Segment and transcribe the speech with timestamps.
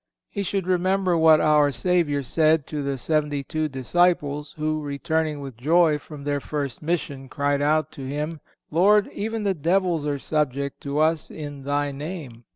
[0.31, 5.55] He should remember what our Savior said to the seventy two disciples, who, returning with
[5.57, 8.39] joy from their first mission, cried out to Him:
[8.71, 12.45] "Lord, even the devils are subject to us in Thy name."